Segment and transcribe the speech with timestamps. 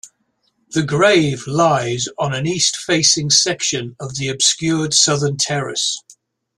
[0.71, 6.01] The grave lies on an east-facing section of the obscured southern terrace.